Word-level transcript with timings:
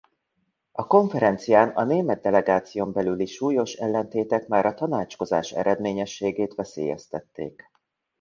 A 0.71 0.87
konferencián 0.87 1.69
a 1.69 1.83
német 1.83 2.21
delegáción 2.21 2.91
belüli 2.91 3.25
súlyos 3.25 3.73
ellentétek 3.73 4.47
már 4.47 4.65
a 4.65 4.73
tanácskozás 4.73 5.51
eredményességét 5.51 6.55
veszélyeztették. 6.55 7.69